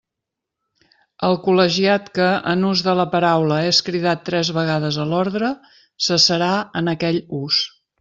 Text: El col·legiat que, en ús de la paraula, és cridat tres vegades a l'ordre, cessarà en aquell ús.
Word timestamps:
El 1.27 1.37
col·legiat 1.47 2.07
que, 2.15 2.31
en 2.53 2.65
ús 2.71 2.83
de 2.89 2.97
la 3.01 3.07
paraula, 3.13 3.61
és 3.75 3.85
cridat 3.91 4.27
tres 4.33 4.53
vegades 4.59 5.01
a 5.05 5.09
l'ordre, 5.15 5.55
cessarà 6.11 6.53
en 6.83 6.95
aquell 6.99 7.27
ús. 7.47 7.67